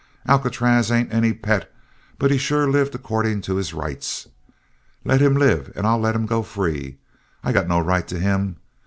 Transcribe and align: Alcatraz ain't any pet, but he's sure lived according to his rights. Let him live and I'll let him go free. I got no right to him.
Alcatraz 0.27 0.89
ain't 0.91 1.13
any 1.13 1.31
pet, 1.31 1.71
but 2.17 2.31
he's 2.31 2.41
sure 2.41 2.67
lived 2.67 2.95
according 2.95 3.39
to 3.41 3.57
his 3.57 3.71
rights. 3.71 4.27
Let 5.05 5.21
him 5.21 5.35
live 5.35 5.71
and 5.75 5.85
I'll 5.85 5.99
let 5.99 6.15
him 6.15 6.25
go 6.25 6.41
free. 6.41 6.97
I 7.43 7.51
got 7.51 7.67
no 7.67 7.79
right 7.79 8.07
to 8.07 8.17
him. 8.19 8.55